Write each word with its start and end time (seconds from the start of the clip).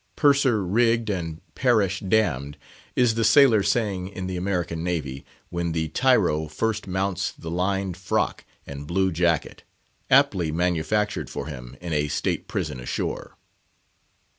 "Purser 0.15 0.65
rigged 0.65 1.11
and 1.11 1.41
parish 1.53 1.99
damned," 1.99 2.57
is 2.95 3.13
the 3.13 3.23
sailor 3.23 3.61
saying 3.61 4.07
in 4.07 4.25
the 4.25 4.35
American 4.35 4.83
Navy, 4.83 5.23
when 5.49 5.73
the 5.73 5.89
tyro 5.89 6.47
first 6.47 6.87
mounts 6.87 7.31
the 7.33 7.51
lined 7.51 7.95
frock 7.95 8.43
and 8.65 8.87
blue 8.87 9.11
jacket, 9.11 9.61
aptly 10.09 10.51
manufactured 10.51 11.29
for 11.29 11.45
him 11.45 11.77
in 11.79 11.93
a 11.93 12.07
State 12.07 12.47
Prison 12.47 12.79
ashore. 12.79 13.37